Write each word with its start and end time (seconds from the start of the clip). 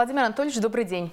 Владимир 0.00 0.22
Анатольевич, 0.22 0.58
добрый 0.60 0.86
день. 0.86 1.12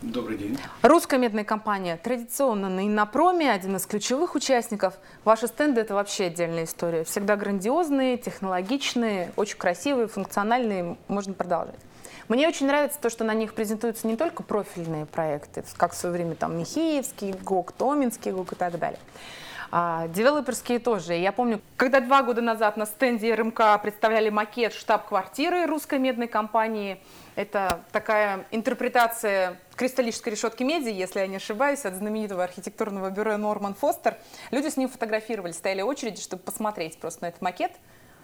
Добрый 0.00 0.38
день. 0.38 0.56
Русская 0.80 1.18
медная 1.18 1.44
компания 1.44 1.98
традиционно 1.98 2.70
на 2.70 2.86
Иннопроме, 2.86 3.52
один 3.52 3.76
из 3.76 3.84
ключевых 3.84 4.34
участников. 4.34 4.94
Ваши 5.22 5.48
стенды– 5.48 5.80
это 5.82 5.92
вообще 5.92 6.28
отдельная 6.28 6.64
история. 6.64 7.04
Всегда 7.04 7.36
грандиозные, 7.36 8.16
технологичные, 8.16 9.32
очень 9.36 9.58
красивые, 9.58 10.08
функциональные. 10.08 10.96
Можно 11.08 11.34
продолжать. 11.34 11.78
Мне 12.28 12.48
очень 12.48 12.68
нравится 12.68 12.98
то, 12.98 13.10
что 13.10 13.22
на 13.24 13.34
них 13.34 13.52
презентуются 13.52 14.06
не 14.06 14.16
только 14.16 14.42
профильные 14.42 15.04
проекты, 15.04 15.62
как 15.76 15.92
в 15.92 15.96
свое 15.98 16.14
время 16.14 16.34
там 16.34 16.58
Михеевский 16.58 17.32
ГОК, 17.32 17.72
Томинский 17.72 18.30
ГОК 18.30 18.54
и 18.54 18.56
так 18.56 18.78
далее. 18.78 19.00
А, 19.74 20.06
девелоперские 20.08 20.78
тоже. 20.78 21.14
Я 21.14 21.32
помню, 21.32 21.62
когда 21.78 22.00
два 22.00 22.22
года 22.22 22.42
назад 22.42 22.76
на 22.76 22.84
стенде 22.84 23.34
РМК 23.34 23.80
представляли 23.82 24.28
макет 24.28 24.74
штаб-квартиры 24.74 25.64
русской 25.66 25.98
медной 25.98 26.28
компании– 26.28 27.00
это 27.34 27.80
такая 27.92 28.44
интерпретация 28.50 29.58
кристаллической 29.74 30.32
решетки 30.32 30.62
меди, 30.62 30.90
если 30.90 31.20
я 31.20 31.26
не 31.26 31.36
ошибаюсь, 31.36 31.84
от 31.86 31.94
знаменитого 31.94 32.44
архитектурного 32.44 33.08
бюро 33.08 33.38
Норман 33.38 33.74
Фостер. 33.74 34.18
Люди 34.50 34.68
с 34.68 34.76
ним 34.76 34.90
фотографировали, 34.90 35.52
стояли 35.52 35.80
очереди, 35.80 36.20
чтобы 36.20 36.42
посмотреть 36.42 36.98
просто 36.98 37.22
на 37.22 37.28
этот 37.28 37.40
макет. 37.40 37.72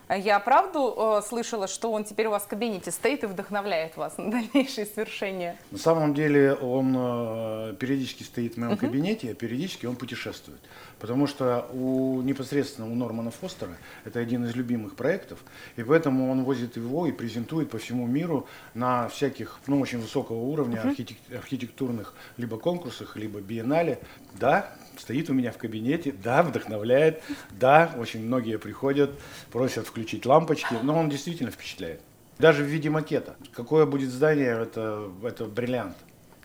Я 0.08 0.40
правду 0.40 0.94
э, 0.96 1.22
слышала, 1.26 1.68
что 1.68 1.92
он 1.92 2.02
теперь 2.04 2.28
у 2.28 2.30
вас 2.30 2.44
в 2.44 2.48
кабинете 2.48 2.90
стоит 2.90 3.24
и 3.24 3.26
вдохновляет 3.26 3.98
вас 3.98 4.16
на 4.16 4.30
дальнейшие 4.30 4.86
свершения? 4.86 5.58
На 5.70 5.76
самом 5.76 6.14
деле 6.14 6.54
он 6.54 6.94
э, 6.96 7.74
периодически 7.78 8.22
стоит 8.22 8.54
в 8.54 8.56
моем 8.56 8.72
uh-huh. 8.72 8.78
кабинете, 8.78 9.30
а 9.30 9.34
периодически 9.34 9.84
он 9.84 9.96
путешествует. 9.96 10.60
Потому 10.98 11.26
что 11.26 11.68
у, 11.74 12.22
непосредственно 12.22 12.90
у 12.90 12.94
Нормана 12.94 13.30
Фостера 13.30 13.76
это 14.06 14.18
один 14.18 14.46
из 14.46 14.56
любимых 14.56 14.96
проектов, 14.96 15.40
и 15.76 15.82
поэтому 15.82 16.30
он 16.30 16.42
возит 16.42 16.76
его 16.76 17.06
и 17.06 17.12
презентует 17.12 17.68
по 17.68 17.76
всему 17.76 18.06
миру 18.06 18.48
на 18.72 19.08
всяких, 19.08 19.60
ну, 19.66 19.78
очень 19.78 20.00
высокого 20.00 20.38
уровня 20.38 20.78
uh-huh. 20.78 20.88
архитек, 20.88 21.18
архитектурных 21.34 22.14
либо 22.38 22.56
конкурсах, 22.56 23.14
либо 23.16 23.40
биеннале. 23.40 23.98
Да, 24.40 24.72
стоит 24.96 25.28
у 25.28 25.34
меня 25.34 25.52
в 25.52 25.58
кабинете, 25.58 26.12
да, 26.12 26.42
вдохновляет, 26.42 27.22
да, 27.50 27.94
очень 27.98 28.24
многие 28.24 28.58
приходят, 28.58 29.10
просят 29.50 29.86
включить 29.86 29.97
лампочки, 30.26 30.74
но 30.82 30.98
он 30.98 31.08
действительно 31.08 31.50
впечатляет. 31.50 32.00
Даже 32.38 32.62
в 32.62 32.66
виде 32.66 32.88
макета. 32.88 33.36
Какое 33.52 33.84
будет 33.84 34.10
здание, 34.10 34.62
это, 34.62 35.10
это 35.24 35.44
бриллиант. 35.46 35.96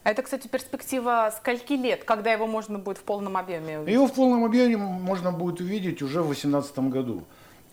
А 0.04 0.12
это, 0.12 0.22
кстати, 0.22 0.48
перспектива 0.48 1.34
скольки 1.38 1.74
лет, 1.74 2.04
когда 2.04 2.34
его 2.34 2.46
можно 2.46 2.78
будет 2.78 2.98
в 2.98 3.04
полном 3.04 3.38
объеме 3.38 3.78
увидеть? 3.78 3.94
Его 3.94 4.08
в 4.08 4.14
полном 4.14 4.44
объеме 4.44 4.76
можно 4.76 5.32
будет 5.32 5.62
увидеть 5.62 6.02
уже 6.02 6.22
в 6.22 6.26
2018 6.26 6.80
году. 6.90 7.24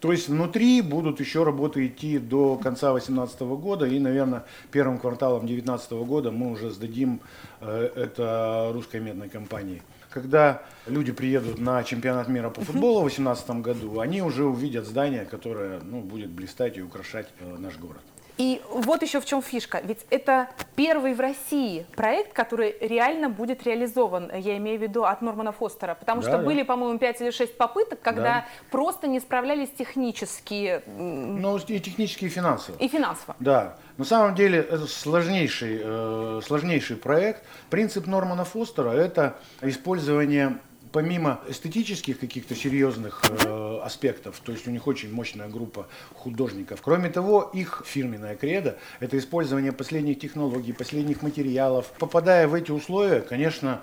То 0.00 0.12
есть 0.12 0.28
внутри 0.28 0.80
будут 0.80 1.20
еще 1.20 1.42
работы 1.42 1.86
идти 1.86 2.18
до 2.18 2.56
конца 2.56 2.92
2018 2.92 3.40
года, 3.40 3.86
и, 3.86 3.98
наверное, 3.98 4.44
первым 4.70 4.98
кварталом 4.98 5.40
2019 5.40 5.92
года 5.92 6.30
мы 6.30 6.52
уже 6.52 6.70
сдадим 6.70 7.20
э, 7.60 7.90
это 7.96 8.70
русской 8.72 9.00
медной 9.00 9.28
компании. 9.28 9.82
Когда 10.10 10.62
люди 10.86 11.12
приедут 11.12 11.60
на 11.60 11.84
чемпионат 11.84 12.28
мира 12.28 12.50
по 12.50 12.60
футболу 12.62 12.98
в 12.98 13.14
2018 13.14 13.50
году, 13.62 14.00
они 14.00 14.22
уже 14.22 14.44
увидят 14.44 14.84
здание, 14.84 15.24
которое 15.24 15.80
ну, 15.80 16.00
будет 16.00 16.30
блистать 16.30 16.76
и 16.76 16.82
украшать 16.82 17.28
э, 17.38 17.56
наш 17.56 17.78
город. 17.78 18.02
И 18.40 18.62
вот 18.70 19.02
еще 19.02 19.20
в 19.20 19.26
чем 19.26 19.42
фишка. 19.42 19.82
Ведь 19.84 20.06
это 20.08 20.48
первый 20.74 21.12
в 21.12 21.20
России 21.20 21.84
проект, 21.94 22.32
который 22.32 22.74
реально 22.80 23.28
будет 23.28 23.64
реализован, 23.64 24.32
я 24.34 24.56
имею 24.56 24.78
в 24.78 24.82
виду 24.82 25.04
от 25.04 25.20
Нормана 25.20 25.52
Фостера. 25.52 25.94
Потому 25.94 26.22
да, 26.22 26.28
что 26.28 26.38
да. 26.38 26.44
были, 26.44 26.62
по-моему, 26.62 26.98
5 26.98 27.20
или 27.20 27.32
6 27.32 27.58
попыток, 27.58 28.00
когда 28.00 28.22
да. 28.22 28.46
просто 28.70 29.08
не 29.08 29.20
справлялись 29.20 29.68
технически. 29.68 30.80
Ну, 30.86 31.58
и 31.58 31.80
технически, 31.80 32.24
и 32.24 32.28
финансово. 32.30 32.76
И 32.78 32.88
финансово. 32.88 33.36
Да. 33.40 33.76
На 33.98 34.06
самом 34.06 34.34
деле 34.34 34.60
это 34.60 34.86
сложнейший, 34.86 35.78
э, 35.84 36.40
сложнейший 36.42 36.96
проект. 36.96 37.44
Принцип 37.68 38.06
Нормана 38.06 38.46
Фостера– 38.46 38.88
это 38.92 39.36
использование 39.60 40.56
помимо 40.92 41.40
эстетических 41.48 42.18
каких-то 42.18 42.54
серьезных 42.54 43.22
э, 43.28 43.78
аспектов, 43.82 44.40
то 44.44 44.52
есть 44.52 44.66
у 44.66 44.70
них 44.70 44.86
очень 44.86 45.12
мощная 45.12 45.48
группа 45.48 45.86
художников, 46.14 46.80
кроме 46.82 47.10
того, 47.10 47.50
их 47.54 47.82
фирменная 47.86 48.36
кредо– 48.36 48.78
это 49.00 49.18
использование 49.18 49.72
последних 49.72 50.18
технологий, 50.18 50.72
последних 50.72 51.22
материалов. 51.22 51.92
Попадая 51.98 52.48
в 52.48 52.54
эти 52.54 52.70
условия, 52.70 53.20
конечно, 53.20 53.82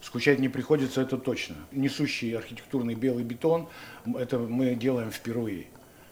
скучать 0.00 0.38
не 0.38 0.48
приходится, 0.48 1.02
это 1.02 1.18
точно. 1.18 1.56
Несущий 1.72 2.36
архитектурный 2.36 2.94
белый 2.94 3.24
бетон– 3.24 3.68
это 4.18 4.38
мы 4.38 4.74
делаем 4.74 5.10
впервые 5.10 5.66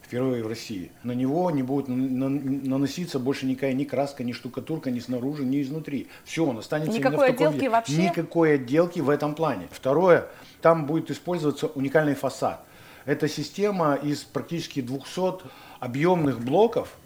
впервые 0.06 0.44
в 0.44 0.46
России. 0.46 0.92
На 1.02 1.12
него 1.12 1.50
не 1.50 1.62
будет 1.62 1.88
наноситься 1.88 3.18
больше 3.18 3.46
никакая 3.46 3.72
ни 3.72 3.84
краска, 3.84 4.22
ни 4.22 4.32
штукатурка, 4.32 4.90
ни 4.90 5.00
снаружи, 5.00 5.44
ни 5.44 5.60
изнутри. 5.60 6.06
Все, 6.24 6.46
он 6.46 6.58
останется 6.58 6.96
Никакой 6.96 7.28
именно 7.28 7.32
в 7.32 7.36
таком 7.36 7.48
отделки 7.48 7.66
вообще? 7.66 7.96
Никакой 7.96 8.54
отделки 8.54 9.00
в 9.00 9.10
этом 9.10 9.34
плане. 9.34 9.68
Второе, 9.72 10.28
там 10.62 10.86
будет 10.86 11.10
использоваться 11.10 11.66
уникальный 11.66 12.14
фасад. 12.14 12.64
Это 13.04 13.28
система 13.28 13.94
из 13.94 14.22
практически 14.22 14.80
200 14.80 15.42
объемных 15.80 16.40
блоков. 16.40 16.96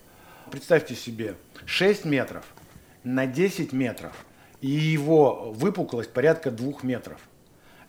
Представьте 0.51 0.95
себе, 0.95 1.37
6 1.65 2.05
метров 2.05 2.45
на 3.03 3.27
10 3.27 3.73
метров, 3.73 4.27
и 4.61 4.69
его 4.69 5.53
выпуклость 5.53 6.13
порядка 6.13 6.51
2 6.51 6.73
метров. 6.83 7.19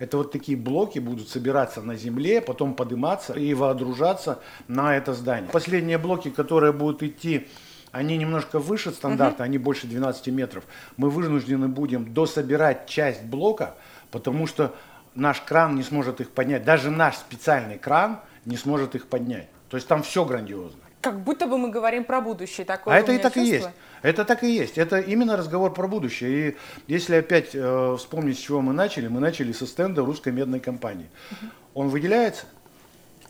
Это 0.01 0.17
вот 0.17 0.31
такие 0.31 0.57
блоки 0.57 0.97
будут 0.97 1.29
собираться 1.29 1.79
на 1.83 1.95
земле, 1.95 2.41
потом 2.41 2.73
подниматься 2.73 3.33
и 3.33 3.53
вооружаться 3.53 4.39
на 4.67 4.97
это 4.97 5.13
здание. 5.13 5.47
Последние 5.51 5.99
блоки, 5.99 6.31
которые 6.31 6.73
будут 6.73 7.03
идти 7.03 7.47
они 7.91 8.17
немножко 8.17 8.57
выше 8.57 8.91
стандарта, 8.91 9.43
uh-huh. 9.43 9.47
они 9.47 9.57
больше 9.57 9.85
12 9.85 10.27
метров. 10.27 10.63
Мы 10.97 11.09
вынуждены 11.09 11.67
будем 11.67 12.13
дособирать 12.13 12.87
часть 12.87 13.21
блока, 13.21 13.75
потому 14.11 14.47
что 14.47 14.73
наш 15.13 15.41
кран 15.41 15.75
не 15.75 15.83
сможет 15.83 16.19
их 16.21 16.31
поднять. 16.31 16.63
Даже 16.63 16.89
наш 16.89 17.17
специальный 17.17 17.77
кран 17.77 18.21
не 18.45 18.57
сможет 18.57 18.95
их 18.95 19.07
поднять. 19.07 19.49
То 19.69 19.75
есть 19.75 19.87
там 19.87 20.01
все 20.03 20.25
грандиозно. 20.25 20.81
Как 21.01 21.19
будто 21.23 21.47
бы 21.47 21.57
мы 21.57 21.69
говорим 21.69 22.03
про 22.03 22.21
будущее. 22.21 22.65
Такое 22.65 22.95
а 22.95 22.99
это 22.99 23.11
и 23.11 23.17
так 23.17 23.33
чувство. 23.33 23.51
и 23.51 23.57
есть. 23.57 23.69
Это 24.03 24.25
так 24.25 24.43
и 24.43 24.51
есть. 24.51 24.77
Это 24.77 24.99
именно 24.99 25.35
разговор 25.35 25.73
про 25.73 25.87
будущее. 25.87 26.49
И 26.49 26.57
если 26.87 27.15
опять 27.15 27.49
э, 27.53 27.95
вспомнить, 27.97 28.37
с 28.37 28.41
чего 28.41 28.61
мы 28.61 28.73
начали, 28.73 29.07
мы 29.07 29.19
начали 29.19 29.51
со 29.51 29.65
стенда 29.65 30.05
русской 30.05 30.31
медной 30.31 30.59
компании. 30.59 31.09
Угу. 31.31 31.51
Он 31.73 31.89
выделяется? 31.89 32.45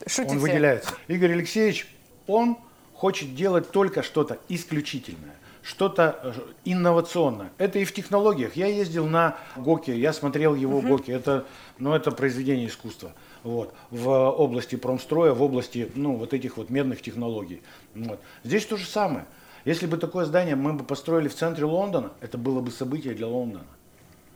Шутите. 0.05 0.35
Он 0.35 0.39
выделяется. 0.39 0.93
Игорь 1.07 1.31
Алексеевич, 1.33 1.87
он 2.27 2.57
хочет 2.93 3.35
делать 3.35 3.71
только 3.71 4.03
что-то 4.03 4.37
исключительное 4.49 5.35
что-то 5.63 6.19
э, 6.23 6.33
инновационное. 6.65 7.51
Это 7.59 7.77
и 7.77 7.85
в 7.85 7.93
технологиях. 7.93 8.55
Я 8.55 8.65
ездил 8.65 9.05
на 9.05 9.37
ГОКе, 9.55 9.95
я 9.95 10.11
смотрел 10.11 10.55
его 10.55 10.79
угу. 10.79 10.87
ГОКи. 10.87 11.11
Это, 11.11 11.45
ну, 11.77 11.93
это 11.93 12.09
произведение 12.09 12.67
искусства 12.67 13.13
вот, 13.43 13.73
в 13.89 14.09
области 14.09 14.75
промстроя, 14.75 15.33
в 15.33 15.41
области 15.41 15.91
ну, 15.95 16.15
вот 16.15 16.33
этих 16.33 16.57
вот 16.57 16.69
медных 16.69 17.01
технологий. 17.01 17.61
Вот. 17.95 18.19
Здесь 18.43 18.65
то 18.65 18.77
же 18.77 18.85
самое. 18.85 19.25
Если 19.65 19.85
бы 19.85 19.97
такое 19.97 20.25
здание 20.25 20.55
мы 20.55 20.73
бы 20.73 20.83
построили 20.83 21.27
в 21.27 21.35
центре 21.35 21.65
Лондона, 21.65 22.11
это 22.21 22.37
было 22.37 22.61
бы 22.61 22.71
событие 22.71 23.13
для 23.13 23.27
Лондона. 23.27 23.65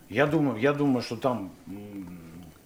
Я 0.10 0.28
думаю, 0.28 0.60
я 0.60 0.74
думаю, 0.74 1.02
что 1.02 1.18
там 1.18 1.52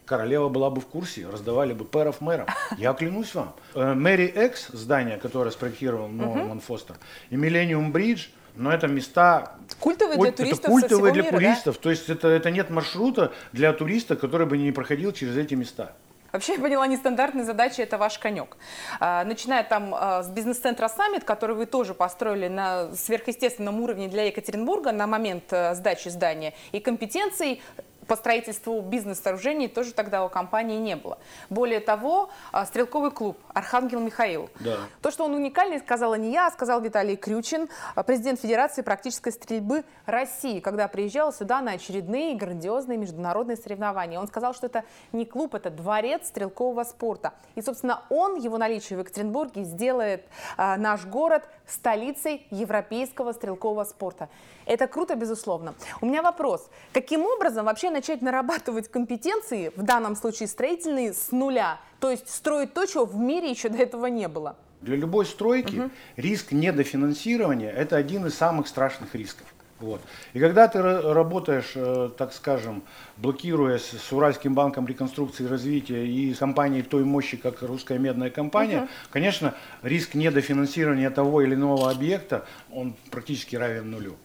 королева 0.06 0.50
была 0.50 0.70
бы 0.70 0.82
в 0.82 0.88
курсе, 0.88 1.28
раздавали 1.28 1.74
бы 1.74 1.86
пэров 1.86 2.20
мэров. 2.20 2.50
Я 2.78 2.94
клянусь 2.94 3.34
вам. 3.36 3.54
Э, 3.76 3.94
Мэри 3.94 4.26
Экс, 4.26 4.70
здание, 4.70 5.18
которое 5.18 5.52
спроектировал 5.52 6.08
Норман 6.08 6.60
Фостер, 6.60 6.96
и 7.30 7.36
Миллениум 7.36 7.92
Бридж, 7.92 8.28
но 8.56 8.74
это 8.74 8.88
места 8.88 9.54
культовые 9.80 10.18
для 10.18 10.32
туристов. 10.32 10.60
Это 10.60 10.72
культовые 10.72 11.14
для 11.14 11.24
мира, 11.24 11.38
туристов. 11.38 11.76
Да? 11.76 11.82
То 11.82 11.90
есть 11.92 12.10
это, 12.10 12.28
это 12.28 12.52
нет 12.52 12.70
маршрута 12.72 13.32
для 13.54 13.72
туриста, 13.72 14.16
который 14.16 14.48
бы 14.48 14.58
не 14.58 14.72
проходил 14.72 15.14
через 15.14 15.38
эти 15.38 15.54
места. 15.54 15.94
Вообще, 16.32 16.54
я 16.54 16.60
поняла, 16.60 16.86
нестандартные 16.88 17.46
задачи– 17.46 17.82
это 17.82 17.98
ваш 17.98 18.20
конек. 18.20 18.58
А, 19.00 19.24
начиная 19.24 19.64
там 19.64 19.96
а, 19.96 20.24
с 20.24 20.30
бизнес-центра 20.30 20.88
«Саммит», 20.88 21.24
который 21.24 21.56
вы 21.56 21.66
тоже 21.66 21.94
построили 21.94 22.48
на 22.48 22.94
сверхъестественном 22.96 23.82
уровне 23.82 24.08
для 24.08 24.24
Екатеринбурга 24.26 24.92
на 24.92 25.08
момент 25.08 25.46
э, 25.52 25.74
сдачи 25.76 26.10
здания, 26.10 26.54
и 26.72 26.80
компетенций 26.80 27.62
по 28.10 28.16
строительству 28.16 28.82
бизнес-сооружений 28.82 29.68
тоже 29.68 29.94
тогда 29.94 30.26
у 30.26 30.30
компании 30.30 30.80
не 30.80 30.96
было. 30.96 31.20
Более 31.52 31.80
того, 31.80 32.32
а, 32.52 32.66
стрелковый 32.66 33.12
клуб 33.12 33.38
«Архангел 33.54 34.00
Михаил». 34.00 34.50
Да. 34.60 34.78
То, 35.02 35.12
что 35.12 35.26
он 35.26 35.36
уникальный, 35.36 35.80
сказала 35.80 36.16
не 36.16 36.32
я, 36.32 36.48
а 36.48 36.52
сказал 36.52 36.82
Виталий 36.82 37.16
Крючин, 37.16 37.70
а, 37.94 38.02
президент 38.02 38.42
Федерации 38.42 38.82
практической 38.82 39.32
стрельбы 39.32 39.84
России, 40.08 40.60
когда 40.60 40.88
приезжал 40.88 41.32
сюда 41.32 41.62
на 41.62 41.74
очередные 41.74 42.36
грандиозные 42.36 42.98
международные 42.98 43.58
соревнования. 43.58 44.20
Он 44.20 44.28
сказал, 44.28 44.56
что 44.56 44.66
это 44.66 44.86
не 45.12 45.26
клуб, 45.26 45.54
это 45.54 45.70
дворец 45.70 46.30
стрелкового 46.30 46.84
спорта. 46.86 47.34
И, 47.54 47.62
собственно, 47.62 48.02
он, 48.10 48.38
его 48.38 48.58
наличие 48.58 48.98
в 48.98 49.02
Екатеринбурге, 49.02 49.64
сделает 49.66 50.26
а, 50.58 50.78
наш 50.78 51.06
город 51.06 51.48
столицей 51.68 52.48
европейского 52.50 53.34
стрелкового 53.34 53.84
спорта. 53.84 54.30
Это 54.66 54.88
круто, 54.88 55.16
безусловно. 55.16 55.74
У 56.00 56.06
меня 56.06 56.22
вопрос. 56.22 56.70
Каким 56.94 57.26
образом 57.26 57.66
вообще 57.66 57.90
начать 58.00 58.22
нарабатывать 58.22 58.90
компетенции, 58.90 59.74
в 59.76 59.84
данном 59.84 60.16
случае 60.16 60.48
строительные, 60.48 61.14
с 61.14 61.32
нуля? 61.32 61.80
То 62.00 62.10
есть 62.10 62.30
строить 62.30 62.74
то, 62.74 62.86
чего 62.86 63.06
в 63.06 63.18
мире 63.18 63.52
еще 63.52 63.68
до 63.68 63.78
этого 63.78 64.06
не 64.06 64.30
было? 64.30 64.56
Для 64.82 64.96
любой 64.96 65.26
стройки 65.26 65.76
угу. 65.76 65.90
риск 66.16 66.54
недофинансирования– 66.54 67.70
это 67.84 67.98
один 67.98 68.26
из 68.26 68.36
самых 68.36 68.70
страшных 68.70 69.16
рисков. 69.16 69.46
Вот. 69.82 70.02
И 70.34 70.40
когда 70.40 70.68
ты 70.70 70.82
работаешь, 70.82 71.72
э, 71.76 72.10
так 72.18 72.34
скажем, 72.34 72.84
блокируясь 73.18 73.90
с 73.90 74.12
Уральским 74.14 74.54
банком 74.54 74.88
реконструкции 74.88 75.46
и 75.46 75.48
развития 75.48 76.06
и 76.06 76.34
компанией 76.34 76.84
той 76.84 77.04
мощи, 77.04 77.36
как 77.36 77.62
Русская 77.62 78.00
медная 78.00 78.30
компания, 78.30 78.84
угу. 78.84 78.90
конечно, 79.12 79.56
риск 79.82 80.16
недофинансирования 80.16 81.10
того 81.10 81.42
или 81.42 81.56
иного 81.56 81.92
объекта, 81.92 82.46
он 82.72 82.96
практически 83.12 83.58
равен 83.58 83.92
нулю. 83.92 84.16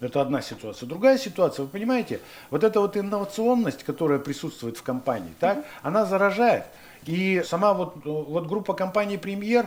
Это 0.00 0.20
одна 0.20 0.42
ситуация. 0.42 0.86
Другая 0.86 1.16
ситуация, 1.16 1.64
вы 1.64 1.70
понимаете, 1.70 2.20
вот 2.50 2.64
эта 2.64 2.80
вот 2.80 2.96
инновационность, 2.96 3.82
которая 3.82 4.18
присутствует 4.18 4.76
в 4.76 4.82
компании, 4.82 5.32
так, 5.40 5.64
она 5.82 6.04
заражает. 6.04 6.64
И 7.06 7.42
сама 7.44 7.72
вот, 7.72 8.04
вот 8.04 8.46
группа 8.46 8.74
компании 8.74 9.16
«Премьер», 9.16 9.66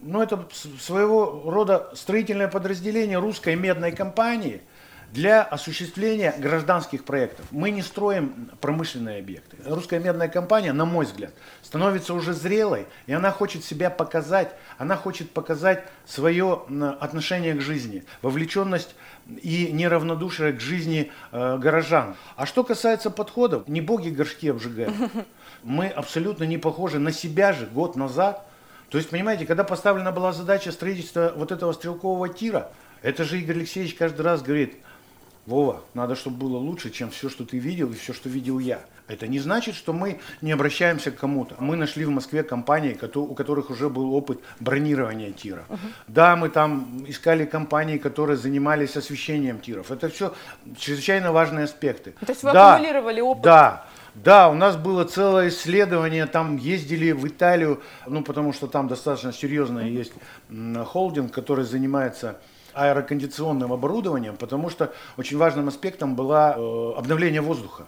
ну, 0.00 0.22
это 0.22 0.46
своего 0.78 1.42
рода 1.46 1.90
строительное 1.94 2.48
подразделение 2.48 3.18
русской 3.18 3.56
медной 3.56 3.92
компании 3.92 4.60
для 5.16 5.42
осуществления 5.42 6.34
гражданских 6.36 7.04
проектов. 7.04 7.46
Мы 7.50 7.70
не 7.70 7.80
строим 7.80 8.50
промышленные 8.60 9.18
объекты. 9.20 9.56
Русская 9.64 9.98
медная 9.98 10.28
компания, 10.28 10.74
на 10.74 10.84
мой 10.84 11.06
взгляд, 11.06 11.32
становится 11.62 12.12
уже 12.12 12.34
зрелой, 12.34 12.86
и 13.06 13.14
она 13.14 13.30
хочет 13.30 13.64
себя 13.64 13.88
показать, 13.88 14.54
она 14.76 14.94
хочет 14.94 15.30
показать 15.30 15.84
свое 16.04 16.60
отношение 17.00 17.54
к 17.54 17.62
жизни, 17.62 18.04
вовлеченность 18.20 18.94
и 19.40 19.72
неравнодушие 19.72 20.52
к 20.52 20.60
жизни 20.60 21.10
э, 21.32 21.56
горожан. 21.56 22.14
А 22.36 22.44
что 22.44 22.62
касается 22.62 23.10
подходов, 23.10 23.66
не 23.68 23.80
боги 23.80 24.10
горшки 24.10 24.50
обжигают. 24.50 24.94
Мы 25.62 25.88
абсолютно 25.88 26.44
не 26.44 26.58
похожи 26.58 26.98
на 26.98 27.10
себя 27.10 27.54
же 27.54 27.64
год 27.64 27.96
назад. 27.96 28.46
То 28.90 28.98
есть, 28.98 29.08
понимаете, 29.08 29.46
когда 29.46 29.64
поставлена 29.64 30.12
была 30.12 30.34
задача 30.34 30.72
строительства 30.72 31.32
вот 31.34 31.52
этого 31.52 31.72
стрелкового 31.72 32.28
тира, 32.28 32.70
это 33.00 33.24
же 33.24 33.40
Игорь 33.40 33.56
Алексеевич 33.56 33.94
каждый 33.94 34.22
раз 34.22 34.42
говорит, 34.42 34.76
Вова, 35.46 35.82
надо, 35.94 36.16
чтобы 36.16 36.36
было 36.38 36.58
лучше, 36.58 36.90
чем 36.90 37.10
все, 37.10 37.28
что 37.28 37.44
ты 37.44 37.58
видел 37.58 37.90
и 37.92 37.94
все, 37.94 38.12
что 38.12 38.28
видел 38.28 38.58
я. 38.58 38.80
Это 39.08 39.28
не 39.28 39.38
значит, 39.38 39.76
что 39.76 39.92
мы 39.92 40.18
не 40.42 40.50
обращаемся 40.50 41.12
к 41.12 41.16
кому-то. 41.16 41.54
Мы 41.60 41.76
нашли 41.76 42.04
в 42.04 42.10
Москве 42.10 42.42
компании, 42.42 42.98
у 43.14 43.34
которых 43.34 43.70
уже 43.70 43.88
был 43.88 44.12
опыт 44.14 44.40
бронирования 44.58 45.30
тира. 45.30 45.64
Угу. 45.68 45.78
Да, 46.08 46.34
мы 46.34 46.48
там 46.48 47.04
искали 47.06 47.44
компании, 47.44 47.98
которые 47.98 48.36
занимались 48.36 48.96
освещением 48.96 49.60
тиров. 49.60 49.92
Это 49.92 50.08
все 50.08 50.34
чрезвычайно 50.76 51.30
важные 51.30 51.66
аспекты. 51.66 52.14
То 52.18 52.32
есть 52.32 52.42
вы 52.42 52.52
да, 52.52 52.74
аккумулировали 52.74 53.20
опыт? 53.20 53.44
Да. 53.44 53.86
Да, 54.16 54.48
у 54.48 54.54
нас 54.54 54.76
было 54.76 55.04
целое 55.04 55.48
исследование, 55.48 56.24
там 56.24 56.56
ездили 56.56 57.12
в 57.12 57.28
Италию, 57.28 57.82
ну 58.06 58.22
потому 58.22 58.54
что 58.54 58.66
там 58.66 58.88
достаточно 58.88 59.30
серьезный 59.30 59.90
есть 59.90 60.14
холдинг, 60.86 61.32
который 61.32 61.66
занимается 61.66 62.40
аэрокондиционным 62.76 63.72
оборудованием, 63.72 64.36
потому 64.36 64.70
что 64.70 64.92
очень 65.16 65.38
важным 65.38 65.68
аспектом 65.68 66.14
было 66.14 66.54
э, 66.56 66.98
обновление 66.98 67.40
воздуха. 67.40 67.86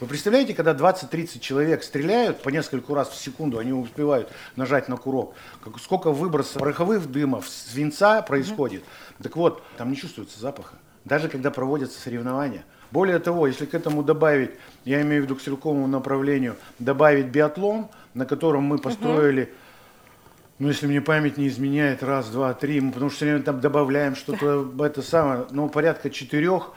Вы 0.00 0.08
представляете, 0.08 0.54
когда 0.54 0.72
20-30 0.72 1.38
человек 1.38 1.84
стреляют 1.84 2.42
по 2.42 2.48
нескольку 2.48 2.94
раз 2.94 3.08
в 3.10 3.16
секунду, 3.16 3.58
они 3.58 3.72
успевают 3.72 4.28
нажать 4.56 4.88
на 4.88 4.96
курок, 4.96 5.34
как, 5.62 5.78
сколько 5.78 6.10
выбросов 6.10 6.60
пороховых 6.60 7.10
дымов, 7.10 7.48
свинца 7.48 8.20
происходит. 8.22 8.82
Mm-hmm. 8.82 9.22
Так 9.22 9.36
вот, 9.36 9.62
там 9.78 9.90
не 9.90 9.96
чувствуется 9.96 10.40
запаха, 10.40 10.74
даже 11.04 11.28
когда 11.28 11.52
проводятся 11.52 12.00
соревнования. 12.00 12.64
Более 12.90 13.20
того, 13.20 13.46
если 13.46 13.66
к 13.66 13.74
этому 13.74 14.02
добавить, 14.02 14.50
я 14.84 15.00
имею 15.02 15.22
в 15.22 15.24
виду 15.26 15.36
к 15.36 15.40
стрелковому 15.40 15.86
направлению, 15.86 16.56
добавить 16.80 17.26
биатлон, 17.26 17.88
на 18.14 18.26
котором 18.26 18.64
мы 18.64 18.78
построили 18.78 19.44
mm-hmm 19.44 19.63
ну, 20.58 20.68
если 20.68 20.86
мне 20.86 21.00
память 21.00 21.36
не 21.36 21.48
изменяет, 21.48 22.02
раз, 22.02 22.28
два, 22.28 22.54
три, 22.54 22.80
мы 22.80 22.92
потому 22.92 23.10
что 23.10 23.16
все 23.16 23.24
время 23.26 23.42
там 23.42 23.60
добавляем 23.60 24.14
что-то, 24.14 24.70
это 24.84 25.02
самое, 25.02 25.46
ну, 25.50 25.68
порядка 25.68 26.10
четырех 26.10 26.72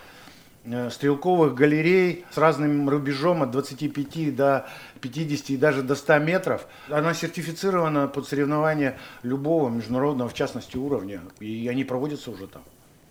э, 0.66 0.90
стрелковых 0.90 1.54
галерей 1.54 2.26
с 2.32 2.38
разным 2.38 2.90
рубежом 2.90 3.44
от 3.44 3.52
25 3.52 4.36
до 4.36 4.68
50 5.02 5.50
и 5.52 5.58
даже 5.58 5.84
до 5.84 5.96
100 5.96 6.18
метров. 6.20 6.68
Она 6.90 7.14
сертифицирована 7.14 8.08
под 8.08 8.28
соревнования 8.28 8.98
любого 9.22 9.70
международного, 9.70 10.30
в 10.30 10.34
частности, 10.34 10.76
уровня, 10.76 11.22
и 11.40 11.68
они 11.68 11.84
проводятся 11.84 12.32
уже 12.32 12.48
там. 12.48 12.64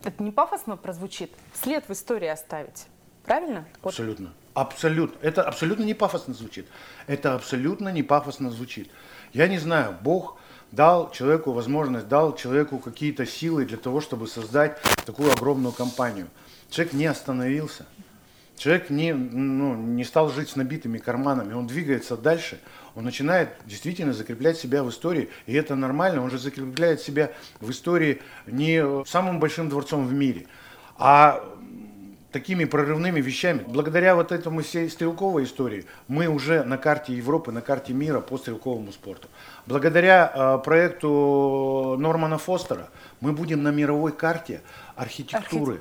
Это 0.03 0.21
не 0.23 0.33
пафосно 0.33 0.77
прозвучит? 0.77 1.31
След 1.55 1.89
в 1.89 1.93
истории 1.93 2.29
оставить, 2.29 2.87
правильно? 3.25 3.67
Абсолютно. 3.83 4.33
Абсолютно. 4.55 5.19
Это 5.21 5.43
абсолютно 5.43 5.85
не 5.85 5.95
пафосно 5.95 6.35
звучит. 6.35 6.67
Это 7.07 7.35
абсолютно 7.35 7.91
не 7.91 8.03
пафосно 8.03 8.51
звучит. 8.51 8.91
Я 9.33 9.49
не 9.49 9.59
знаю, 9.59 9.97
Бог 10.01 10.39
дал 10.73 11.11
человеку 11.11 11.53
возможность, 11.53 12.09
дал 12.09 12.35
человеку 12.35 12.79
какие-то 12.79 13.27
силы 13.27 13.65
для 13.65 13.77
того, 13.77 14.01
чтобы 14.01 14.27
создать 14.27 14.79
такую 15.05 15.33
огромную 15.33 15.73
компанию. 15.73 16.29
Человек 16.71 16.93
не 16.95 17.07
остановился. 17.07 17.87
Человек 18.57 18.89
не, 18.89 19.13
ну, 19.13 19.75
не 19.75 20.05
стал 20.05 20.31
жить 20.31 20.49
с 20.49 20.57
набитыми 20.57 20.97
карманами, 20.97 21.53
он 21.53 21.67
двигается 21.67 22.17
дальше, 22.17 22.59
он 22.95 23.05
начинает 23.05 23.51
действительно 23.67 24.15
закреплять 24.15 24.57
себя 24.57 24.83
в 24.83 24.89
истории, 24.89 25.29
и 25.45 25.53
это 25.53 25.75
нормально, 25.75 26.23
он 26.23 26.31
же 26.31 26.39
закрепляет 26.39 27.03
себя 27.03 27.33
в 27.61 27.71
истории 27.71 28.23
не 28.47 29.05
самым 29.05 29.41
большим 29.41 29.69
дворцом 29.69 30.07
в 30.07 30.13
мире, 30.15 30.47
а 30.97 31.45
такими 32.37 32.67
прорывными 32.67 33.19
вещами. 33.23 33.65
Благодаря 33.67 34.15
вот 34.15 34.31
этому 34.31 34.63
стрелковой 34.63 35.45
истории 35.45 35.87
мы 36.07 36.27
уже 36.27 36.65
на 36.65 36.77
карте 36.77 37.15
Европы, 37.15 37.51
на 37.51 37.63
карте 37.63 37.95
мира 37.95 38.21
по 38.21 38.37
стрелковому 38.37 38.93
спорту. 38.93 39.29
Благодаря 39.65 40.31
э, 40.35 40.59
проекту 40.63 41.97
Нормана 41.99 42.37
Фостера 42.37 42.91
мы 43.23 43.33
будем 43.33 43.63
на 43.63 43.71
мировой 43.71 44.13
карте 44.13 44.61
архитектуры. 44.97 45.81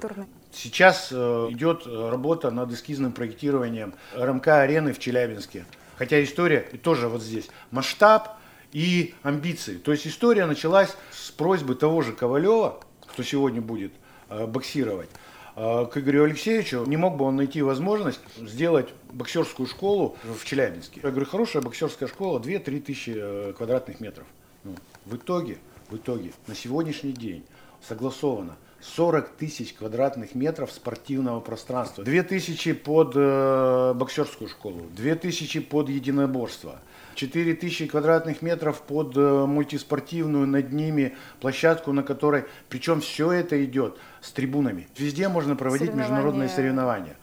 Сейчас 0.54 1.10
э, 1.12 1.48
идет 1.52 1.86
работа 1.86 2.52
над 2.52 2.72
эскизным 2.72 3.12
проектированием 3.12 3.94
РМК-арены 4.16 4.94
в 4.94 5.00
Челябинске. 5.00 5.66
Хотя 5.98 6.24
история 6.24 6.62
тоже 6.82 7.10
вот 7.10 7.22
здесь. 7.22 7.50
Масштаб 7.72 8.38
и 8.72 9.14
амбиции. 9.24 9.76
То 9.76 9.92
есть 9.92 10.08
история 10.08 10.46
началась 10.46 10.96
с 11.12 11.32
просьбы 11.32 11.76
того 11.76 12.02
же 12.02 12.14
Ковалева, 12.14 12.80
кто 13.06 13.24
сегодня 13.24 13.60
будет 13.60 13.92
э, 14.30 14.48
боксировать, 14.48 15.10
к 15.56 15.92
Игорю 15.96 16.26
Алексеевичу, 16.26 16.84
не 16.86 16.98
мог 16.98 17.16
бы 17.16 17.24
он 17.24 17.38
найти 17.38 17.62
возможность 17.62 18.20
сделать 18.38 18.90
боксерскую 19.12 19.68
школу 19.68 20.18
в 20.24 20.44
Челябинске. 20.44 21.00
Я 21.02 21.10
говорю, 21.10 21.26
хорошая 21.26 21.62
боксерская 21.62 22.10
школа, 22.10 22.40
2-3 22.40 22.82
тысячи 22.82 23.14
э, 23.16 23.54
квадратных 23.56 24.02
метров. 24.02 24.28
Ну, 24.66 24.76
в 25.06 25.16
итоге, 25.16 25.58
в 25.90 25.96
итоге, 25.96 26.34
на 26.48 26.56
сегодняшний 26.56 27.14
день 27.14 27.46
согласовано 27.88 28.58
40 28.82 29.30
тысяч 29.30 29.74
квадратных 29.74 30.36
метров 30.36 30.72
спортивного 30.72 31.40
пространства. 31.40 32.04
2 32.04 32.24
тысячи 32.24 32.74
под 32.74 33.14
э, 33.16 33.94
боксерскую 33.96 34.50
школу, 34.50 34.88
2 34.96 35.16
тысячи 35.16 35.62
под 35.62 35.88
единоборство, 35.88 36.80
4 37.16 37.56
тысячи 37.56 37.88
квадратных 37.88 38.42
метров 38.42 38.82
под 38.82 39.16
э, 39.18 39.46
мультиспортивную 39.46 40.46
над 40.46 40.72
ними 40.72 41.16
площадку, 41.40 41.92
на 41.92 42.04
которой, 42.04 42.46
причем 42.70 43.02
все 43.02 43.32
это 43.32 43.64
идет 43.64 43.98
с 44.22 44.32
трибунами. 44.32 44.88
Везде 44.98 45.28
можно 45.30 45.56
проводить 45.56 45.94
международные 45.94 46.50
соревнования. 46.50 47.16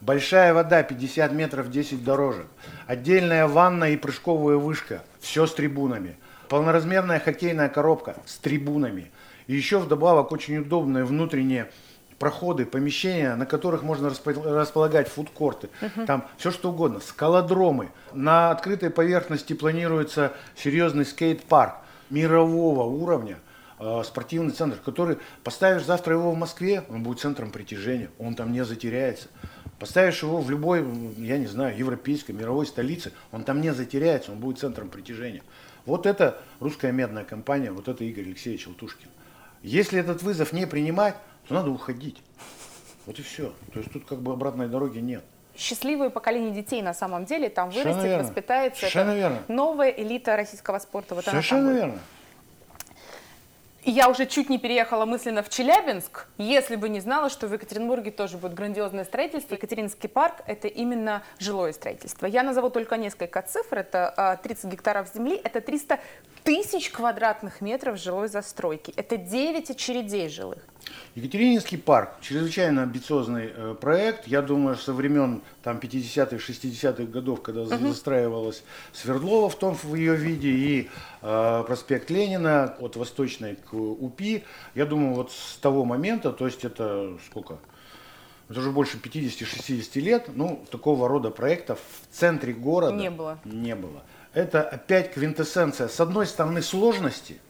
Большая 0.00 0.54
вода, 0.54 0.82
50 0.82 1.32
метров, 1.32 1.70
10 1.70 2.02
дорожек. 2.02 2.46
Отдельная 2.86 3.46
ванна 3.46 3.90
и 3.90 3.96
прыжковая 3.96 4.56
вышка. 4.56 5.02
Все 5.20 5.46
с 5.46 5.52
трибунами. 5.52 6.16
Полноразмерная 6.48 7.20
хоккейная 7.20 7.68
коробка 7.68 8.16
с 8.24 8.38
трибунами. 8.38 9.10
И 9.46 9.54
еще 9.54 9.78
вдобавок 9.78 10.32
очень 10.32 10.58
удобные 10.58 11.04
внутренние 11.04 11.70
проходы, 12.20 12.66
помещения, 12.66 13.34
на 13.34 13.46
которых 13.46 13.82
можно 13.82 14.10
располагать 14.10 15.08
фудкорты, 15.08 15.70
uh-huh. 15.80 16.04
там 16.04 16.28
все 16.36 16.50
что 16.50 16.70
угодно, 16.70 17.00
скалодромы. 17.00 17.88
На 18.12 18.50
открытой 18.50 18.90
поверхности 18.90 19.54
планируется 19.54 20.34
серьезный 20.54 21.06
скейт-парк 21.06 21.76
мирового 22.10 22.82
уровня, 22.82 23.38
э, 23.78 24.02
спортивный 24.04 24.52
центр, 24.52 24.76
который 24.84 25.16
поставишь 25.42 25.84
завтра 25.84 26.14
его 26.14 26.30
в 26.32 26.36
Москве, 26.36 26.84
он 26.90 27.02
будет 27.02 27.20
центром 27.20 27.50
притяжения, 27.50 28.10
он 28.18 28.34
там 28.34 28.52
не 28.52 28.66
затеряется. 28.66 29.28
Поставишь 29.78 30.22
его 30.22 30.42
в 30.42 30.50
любой, 30.50 30.84
я 31.16 31.38
не 31.38 31.46
знаю, 31.46 31.76
европейской, 31.78 32.32
мировой 32.32 32.66
столице, 32.66 33.12
он 33.32 33.44
там 33.44 33.62
не 33.62 33.72
затеряется, 33.72 34.32
он 34.32 34.40
будет 34.40 34.58
центром 34.58 34.90
притяжения. 34.90 35.42
Вот 35.86 36.04
это 36.04 36.38
русская 36.60 36.92
медная 36.92 37.24
компания, 37.24 37.72
вот 37.72 37.88
это 37.88 38.04
Игорь 38.04 38.26
Алексеевич 38.26 38.66
Алтушкин. 38.66 39.08
Если 39.62 39.98
этот 39.98 40.22
вызов 40.22 40.52
не 40.52 40.66
принимать, 40.66 41.16
то 41.50 41.54
надо 41.54 41.70
уходить. 41.70 42.22
Вот 43.06 43.18
и 43.18 43.22
все. 43.22 43.52
То 43.72 43.80
есть 43.80 43.92
тут 43.92 44.04
как 44.04 44.20
бы 44.20 44.32
обратной 44.32 44.68
дороги 44.68 45.00
нет. 45.00 45.24
Счастливое 45.56 46.08
поколение 46.08 46.52
детей 46.52 46.80
на 46.80 46.94
самом 46.94 47.24
деле 47.24 47.48
там 47.48 47.70
вырастет, 47.70 48.20
воспитается. 48.20 48.78
Совершенно 48.78 49.16
верно. 49.16 49.42
Новая 49.48 49.90
элита 49.90 50.36
российского 50.36 50.78
спорта. 50.78 51.16
Вот 51.16 51.24
Совершенно 51.24 51.70
верно. 51.70 51.98
Я 53.82 54.10
уже 54.10 54.26
чуть 54.26 54.48
не 54.48 54.58
переехала 54.58 55.06
мысленно 55.06 55.42
в 55.42 55.48
Челябинск, 55.48 56.26
если 56.38 56.76
бы 56.76 56.88
не 56.88 57.00
знала, 57.00 57.30
что 57.30 57.48
в 57.48 57.52
Екатеринбурге 57.52 58.12
тоже 58.12 58.36
будет 58.36 58.54
грандиозное 58.54 59.04
строительство. 59.04 59.54
Екатеринский 59.54 60.08
парк– 60.08 60.42
это 60.46 60.68
именно 60.68 61.24
жилое 61.38 61.72
строительство. 61.72 62.26
Я 62.26 62.44
назову 62.44 62.70
только 62.70 62.96
несколько 62.96 63.42
цифр. 63.42 63.78
Это 63.78 64.38
30 64.44 64.64
а, 64.64 64.68
гектаров 64.68 65.08
земли, 65.12 65.40
это 65.42 65.60
300 65.60 65.98
тысяч 66.44 66.90
квадратных 66.90 67.60
метров 67.60 67.98
жилой 67.98 68.28
застройки, 68.28 68.92
это 68.96 69.16
9 69.16 69.70
очередей 69.70 70.28
жилых. 70.28 70.62
Екатерининский 71.14 71.76
парк 71.76 72.10
чрезвычайно 72.20 72.82
амбициозный 72.82 73.50
э, 73.54 73.74
проект. 73.80 74.28
Я 74.28 74.42
думаю, 74.42 74.76
со 74.76 74.92
времен 74.92 75.42
там 75.62 75.78
50-х, 75.78 76.36
60-х 76.36 77.02
годов, 77.04 77.42
когда 77.42 77.62
uh-huh. 77.62 77.88
застраивалась 77.88 78.62
Свердлова 78.92 79.48
в 79.50 79.58
том 79.58 79.74
в 79.74 79.94
ее 79.94 80.14
виде 80.14 80.50
и 80.50 80.90
э, 81.22 81.64
проспект 81.66 82.10
Ленина 82.10 82.76
от 82.78 82.94
Восточной 82.94 83.56
к 83.56 83.74
УПИ, 83.74 84.44
я 84.74 84.86
думаю, 84.86 85.14
вот 85.14 85.32
с 85.32 85.56
того 85.56 85.84
момента, 85.84 86.30
то 86.30 86.46
есть 86.46 86.64
это 86.64 87.18
сколько? 87.26 87.58
Это 88.48 88.60
уже 88.60 88.70
больше 88.70 88.98
50-60 88.98 90.00
лет, 90.00 90.30
ну, 90.34 90.64
такого 90.70 91.08
рода 91.08 91.30
проектов 91.30 91.80
в 91.80 92.16
центре 92.16 92.52
города 92.52 92.96
не 92.96 93.10
было. 93.10 93.38
Не 93.44 93.74
было. 93.74 94.02
Это 94.32 94.62
опять 94.62 95.12
квинтэссенция, 95.12 95.88
с 95.88 96.00
одной 96.00 96.26
стороны, 96.26 96.62
сложности– 96.62 97.40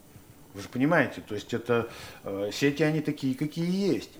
вы 0.55 0.63
же 0.63 0.69
понимаете, 0.69 1.21
то 1.21 1.35
есть 1.35 1.55
это 1.55 1.89
э, 2.25 2.51
сети, 2.53 2.83
они 2.83 3.01
такие, 3.01 3.35
какие 3.35 3.95
есть. 3.95 4.11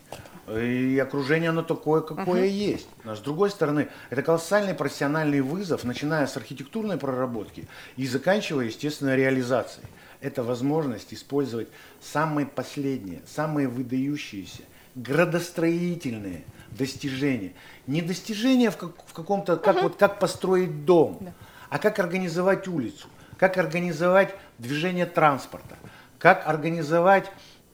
И 0.49 0.99
окружение 0.99 1.51
оно 1.51 1.63
такое, 1.63 2.01
какое 2.01 2.45
uh-huh. 2.45 2.73
есть. 2.73 2.89
Но 3.05 3.15
с 3.15 3.21
другой 3.21 3.51
стороны, 3.51 3.89
это 4.09 4.23
колоссальный 4.23 4.75
профессиональный 4.75 5.41
вызов, 5.41 5.85
начиная 5.85 6.27
с 6.27 6.37
архитектурной 6.37 6.97
проработки 6.97 7.69
и 7.97 8.07
заканчивая, 8.07 8.67
естественно, 8.67 9.15
реализацией. 9.15 9.87
Это 10.21 10.43
возможность 10.43 11.15
использовать 11.15 11.69
самые 12.01 12.47
последние, 12.47 13.23
самые 13.27 13.69
выдающиеся, 13.69 14.63
градостроительные 14.97 16.45
достижения. 16.71 17.53
Не 17.87 18.03
достижения 18.03 18.71
в, 18.71 18.77
как, 18.77 19.07
в 19.07 19.13
каком-то, 19.13 19.57
как, 19.57 19.77
uh-huh. 19.77 19.83
вот, 19.83 19.97
как 19.97 20.19
построить 20.19 20.85
дом, 20.85 21.19
да. 21.21 21.33
а 21.69 21.79
как 21.79 21.99
организовать 22.01 22.67
улицу, 22.67 23.09
как 23.39 23.57
организовать 23.57 24.35
движение 24.59 25.07
транспорта, 25.07 25.77
как 26.21 26.47
организовать 26.47 27.33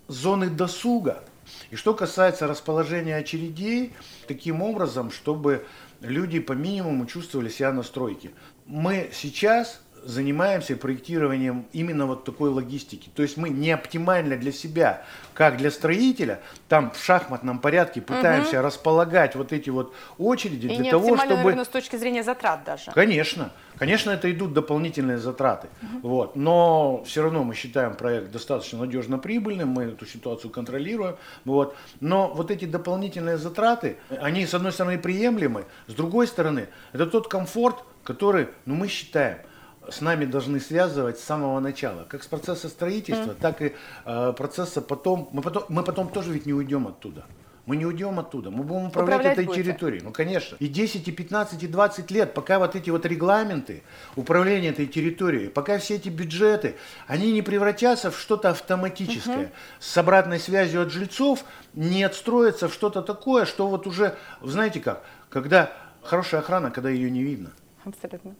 зоны 0.08 0.48
досуга. 0.48 1.22
И 1.70 1.76
что 1.76 1.94
касается 1.94 2.46
расположения 2.46 3.16
очередей, 3.16 3.92
таким 4.26 4.62
образом, 4.62 5.10
чтобы 5.10 5.66
люди 6.00 6.38
по 6.38 6.52
минимуму 6.52 7.06
чувствовали 7.06 7.48
себя 7.50 7.72
на 7.72 7.82
стройке. 7.82 8.30
Мы 8.64 9.10
сейчас 9.12 9.82
занимаемся 10.06 10.76
проектированием 10.76 11.66
именно 11.72 12.06
вот 12.06 12.24
такой 12.24 12.50
логистики. 12.50 13.10
То 13.14 13.22
есть 13.22 13.36
мы 13.36 13.48
не 13.48 13.72
оптимально 13.72 14.36
для 14.36 14.52
себя, 14.52 15.02
как 15.34 15.56
для 15.56 15.70
строителя, 15.70 16.40
там 16.68 16.92
в 16.92 17.02
шахматном 17.02 17.58
порядке 17.58 18.00
пытаемся 18.00 18.58
угу. 18.58 18.66
располагать 18.66 19.34
вот 19.34 19.52
эти 19.52 19.68
вот 19.70 19.94
очереди 20.18 20.66
И 20.66 20.76
для 20.76 20.90
того, 20.90 21.16
чтобы... 21.16 21.34
наверное, 21.34 21.64
с 21.64 21.68
точки 21.68 21.96
зрения 21.96 22.22
затрат 22.22 22.64
даже. 22.64 22.92
Конечно. 22.92 23.50
Конечно, 23.78 24.10
это 24.10 24.30
идут 24.32 24.54
дополнительные 24.54 25.18
затраты. 25.18 25.68
Угу. 25.82 26.08
Вот. 26.08 26.36
Но 26.36 27.02
все 27.04 27.22
равно 27.22 27.42
мы 27.42 27.54
считаем 27.54 27.94
проект 27.94 28.30
достаточно 28.30 28.78
надежно 28.78 29.18
прибыльным, 29.18 29.68
мы 29.68 29.84
эту 29.84 30.06
ситуацию 30.06 30.50
контролируем. 30.50 31.16
Вот. 31.44 31.76
Но 32.00 32.28
вот 32.28 32.50
эти 32.50 32.64
дополнительные 32.64 33.38
затраты, 33.38 33.98
они 34.20 34.46
с 34.46 34.54
одной 34.54 34.72
стороны 34.72 34.98
приемлемы, 34.98 35.64
с 35.88 35.94
другой 35.94 36.28
стороны, 36.28 36.68
это 36.92 37.06
тот 37.06 37.28
комфорт, 37.28 37.82
который 38.04 38.48
ну, 38.66 38.76
мы 38.76 38.88
считаем– 38.88 39.38
с 39.90 40.00
нами 40.00 40.24
должны 40.24 40.60
связывать 40.60 41.18
с 41.18 41.24
самого 41.24 41.60
начала, 41.60 42.06
как 42.08 42.22
с 42.22 42.26
процесса 42.26 42.68
строительства, 42.68 43.30
mm. 43.30 43.40
так 43.40 43.62
и 43.62 43.74
э, 44.04 44.32
процесса 44.36 44.80
потом. 44.80 45.28
Мы 45.32 45.42
потом, 45.42 45.64
мы 45.68 45.82
потом 45.82 46.08
тоже 46.08 46.32
ведь 46.32 46.46
не 46.46 46.52
уйдем 46.52 46.86
оттуда. 46.86 47.24
Мы 47.66 47.76
не 47.76 47.84
уйдем 47.84 48.20
оттуда, 48.20 48.50
мы 48.52 48.62
будем 48.62 48.86
управлять, 48.86 49.16
управлять 49.16 49.32
этой 49.32 49.46
будете. 49.46 49.64
территорией. 49.64 50.02
Ну, 50.04 50.12
конечно. 50.12 50.56
И 50.60 50.68
10, 50.68 51.08
и 51.08 51.10
15, 51.10 51.64
и 51.64 51.66
20 51.66 52.10
лет, 52.12 52.32
пока 52.32 52.60
вот 52.60 52.76
эти 52.76 52.90
вот 52.90 53.04
регламенты 53.04 53.82
управления 54.14 54.68
этой 54.68 54.86
территорией, 54.86 55.48
пока 55.48 55.78
все 55.78 55.96
эти 55.96 56.08
бюджеты, 56.08 56.76
они 57.08 57.32
не 57.32 57.42
превратятся 57.42 58.12
в 58.12 58.18
что-то 58.18 58.50
автоматическое. 58.50 59.46
Угу. 59.46 59.52
С 59.80 59.98
обратной 59.98 60.38
связью 60.38 60.82
от 60.82 60.92
жильцов 60.92 61.44
не 61.74 62.04
отстроится 62.04 62.68
в 62.68 62.72
что-то 62.72 63.02
такое, 63.02 63.46
что 63.46 63.66
вот 63.66 63.88
уже, 63.88 64.16
знаете 64.42 64.78
как, 64.78 65.02
когда 65.28 65.72
хорошая 66.02 66.42
охрана, 66.42 66.70
когда 66.70 66.88
ее 66.88 67.10
не 67.10 67.24
видно. 67.24 67.50
Абсолютно. 67.84 68.36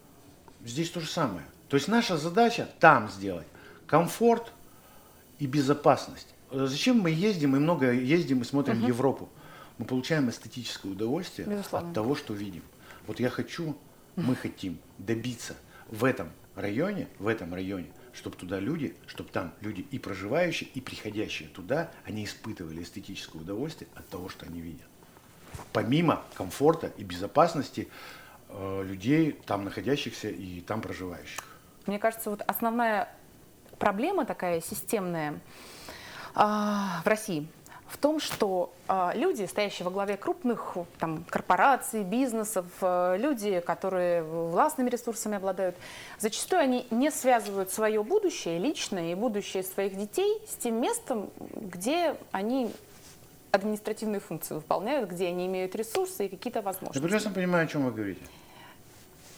Здесь 0.67 0.91
то 0.91 1.01
же 1.01 1.07
самое. 1.07 1.47
То 1.69 1.77
есть 1.77 1.89
наша 1.89 2.17
задача 2.17 2.69
там 2.81 3.09
сделать 3.09 3.47
комфорт 3.87 4.53
и 5.39 5.47
безопасность. 5.47 6.29
Э, 6.51 6.67
зачем 6.69 6.99
мы 6.99 7.11
ездим 7.11 7.55
и 7.55 7.59
много 7.59 7.93
ездим 7.93 8.43
и 8.43 8.45
смотрим 8.45 8.79
угу. 8.79 8.89
Европу? 8.89 9.29
Мы 9.79 9.85
получаем 9.85 10.29
эстетическое 10.29 10.91
удовольствие 10.91 11.47
Безусловно. 11.47 11.89
от 11.89 11.95
того, 11.95 12.15
что 12.17 12.35
видим. 12.35 12.63
Вот 13.07 13.21
я 13.21 13.31
хочу, 13.31 13.77
мы 14.17 14.35
хотим 14.35 14.79
добиться 14.99 15.55
в 15.89 16.05
этом 16.05 16.31
районе, 16.57 17.09
в 17.19 17.29
этом 17.29 17.55
районе, 17.55 17.87
чтобы 18.13 18.37
туда 18.37 18.59
люди, 18.59 18.97
чтобы 19.07 19.31
там 19.31 19.53
люди 19.61 19.87
и 19.91 19.99
проживающие, 19.99 20.69
и 20.71 20.81
приходящие 20.81 21.49
туда, 21.49 21.91
они 22.05 22.25
испытывали 22.25 22.83
эстетическое 22.83 23.41
удовольствие 23.41 23.89
от 23.95 24.09
того, 24.09 24.29
что 24.29 24.47
они 24.47 24.61
видят. 24.61 24.87
Помимо 25.73 26.23
комфорта 26.35 26.93
и 26.97 27.05
безопасности, 27.05 27.89
людей, 28.83 29.33
там 29.33 29.65
находящихся 29.65 30.29
и 30.29 30.61
там 30.61 30.81
проживающих. 30.81 31.43
Мне 31.87 31.99
кажется, 31.99 32.31
вот 32.31 32.43
основная 32.47 33.09
проблема 33.79 34.25
такая 34.25 34.61
системная 34.61 35.41
а, 36.35 37.03
в 37.05 37.07
России 37.07 37.49
в 37.89 37.99
том, 37.99 38.19
что 38.21 38.73
э, 38.89 39.13
люди, 39.15 39.45
стоящие 39.45 39.85
во 39.85 39.91
главе 39.91 40.17
крупных 40.17 40.77
там, 40.99 41.25
корпораций, 41.29 42.03
бизнесов, 42.03 42.67
э, 42.81 43.17
люди, 43.19 43.61
которые 43.61 44.23
властными 44.23 44.91
ресурсами 44.91 45.37
обладают, 45.37 45.77
зачастую 46.19 46.63
они 46.63 46.87
не 46.91 47.11
связывают 47.11 47.71
свое 47.71 48.03
будущее, 48.03 48.59
личное 48.59 49.13
и 49.13 49.15
будущее 49.15 49.63
своих 49.63 49.97
детей 49.97 50.43
с 50.49 50.57
тем 50.57 50.81
местом, 50.81 51.31
где 51.55 52.17
они 52.33 52.73
административные 53.57 54.21
функции 54.21 54.55
выполняют, 54.55 55.11
где 55.11 55.29
они 55.29 55.47
имеют 55.47 55.75
ресурсы 55.75 56.27
и 56.27 56.29
какие-то 56.29 56.63
возможности. 56.63 56.99
Я 56.99 57.03
прекрасно 57.03 57.31
понимаю, 57.33 57.65
о 57.65 57.67
чем 57.69 57.85
вы 57.85 57.93
говорите. 57.93 58.21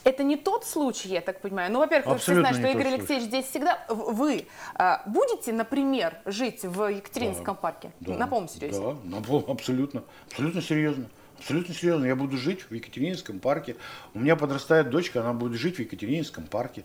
Это 0.04 0.22
не 0.22 0.37
тот 0.37 0.64
случай, 0.64 1.08
я 1.08 1.20
так 1.20 1.40
понимаю. 1.40 1.70
Ну, 1.70 1.80
во-первых, 1.80 2.14
вы 2.14 2.18
все 2.18 2.34
знаете, 2.34 2.60
что 2.60 2.68
Игорь 2.68 2.94
Алексеевич 2.94 3.26
здесь 3.26 3.46
всегда. 3.46 3.84
Вы 3.88 4.46
а, 4.75 5.02
будете, 5.06 5.52
например, 5.52 6.16
жить 6.25 6.64
в 6.64 6.88
Екатерининском 6.88 7.54
да, 7.56 7.60
парке? 7.60 7.92
Да, 8.00 8.14
на 8.14 8.26
полном 8.26 8.48
серьезе? 8.48 8.80
Да, 8.80 8.96
на 9.04 9.22
полном, 9.22 9.50
абсолютно. 9.50 10.04
Абсолютно 10.30 10.62
серьезно. 10.62 11.10
Абсолютно 11.38 11.75
серьезно. 11.75 12.06
Я 12.06 12.16
буду 12.16 12.37
жить 12.37 12.62
в 12.70 12.75
Екатерининском 12.75 13.38
парке. 13.38 13.76
У 14.14 14.20
меня 14.20 14.34
подрастает 14.34 14.90
дочка, 14.90 15.20
она 15.20 15.34
будет 15.34 15.58
жить 15.58 15.76
в 15.76 15.80
Екатерининском 15.80 16.46
парке. 16.46 16.84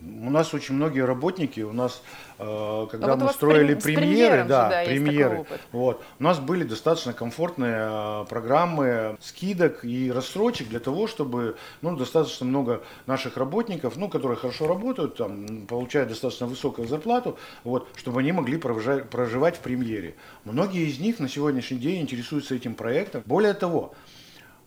У 0.00 0.30
нас 0.30 0.54
очень 0.54 0.76
многие 0.76 1.04
работники, 1.04 1.60
у 1.60 1.72
нас, 1.72 2.02
э, 2.38 2.86
когда 2.90 3.16
вот 3.16 3.24
мы 3.24 3.32
строили 3.32 3.74
премьеры, 3.74 4.44
да, 4.44 4.68
да, 4.68 4.84
премьеры, 4.84 5.44
вот, 5.72 6.04
у 6.20 6.22
нас 6.22 6.38
были 6.38 6.62
достаточно 6.62 7.12
комфортные 7.12 7.88
э, 7.90 8.24
программы 8.28 9.16
скидок 9.20 9.84
и 9.84 10.12
рассрочек 10.12 10.68
для 10.68 10.78
того, 10.78 11.08
чтобы, 11.08 11.56
ну, 11.82 11.96
достаточно 11.96 12.46
много 12.46 12.84
наших 13.06 13.36
работников, 13.36 13.96
ну, 13.96 14.08
которые 14.08 14.36
хорошо 14.36 14.68
работают, 14.68 15.16
там, 15.16 15.66
получают 15.66 16.10
достаточно 16.10 16.46
высокую 16.46 16.86
зарплату, 16.86 17.36
вот, 17.64 17.88
чтобы 17.96 18.20
они 18.20 18.30
могли 18.30 18.56
проживать, 18.56 19.10
проживать 19.10 19.56
в 19.56 19.60
премьере. 19.60 20.14
Многие 20.44 20.86
из 20.86 21.00
них 21.00 21.18
на 21.18 21.28
сегодняшний 21.28 21.78
день 21.78 22.02
интересуются 22.02 22.54
этим 22.54 22.74
проектом. 22.74 23.24
Более 23.26 23.54
того, 23.54 23.94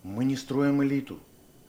мы 0.03 0.25
не 0.25 0.35
строим 0.35 0.83
элиту. 0.83 1.19